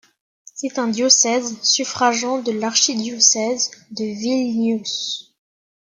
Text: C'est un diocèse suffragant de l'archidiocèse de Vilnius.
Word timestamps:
C'est 0.55 0.79
un 0.79 0.87
diocèse 0.87 1.61
suffragant 1.61 2.41
de 2.41 2.51
l'archidiocèse 2.51 3.69
de 3.91 4.03
Vilnius. 4.05 5.37